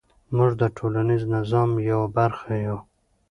[0.35, 2.77] موږ د ټولنیز نظام یوه برخه یو.